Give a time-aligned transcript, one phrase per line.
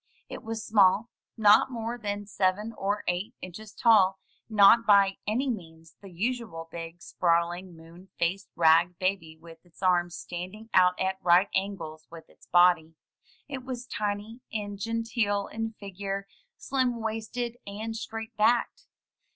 [0.29, 4.17] It was small— ^not more than seven or eight inches tall—
[4.49, 10.17] not by any means the usual big, sprawling, moon faced rag baby with its arms
[10.17, 12.95] standing out at right angles with its body.
[13.47, 16.25] It was tiny and genteel in figure,
[16.57, 18.87] slim waisted, and straight backed.